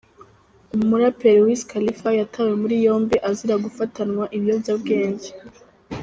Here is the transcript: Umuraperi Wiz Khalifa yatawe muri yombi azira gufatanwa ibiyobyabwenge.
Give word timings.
Umuraperi 0.75 1.43
Wiz 1.45 1.61
Khalifa 1.71 2.09
yatawe 2.19 2.51
muri 2.61 2.75
yombi 2.85 3.15
azira 3.29 3.55
gufatanwa 3.65 4.23
ibiyobyabwenge. 4.35 5.29